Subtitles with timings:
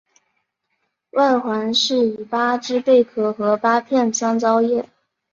[1.11, 4.89] 外环饰以八只贝壳和八片香蕉叶。